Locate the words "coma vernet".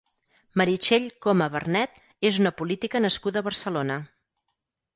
1.25-2.01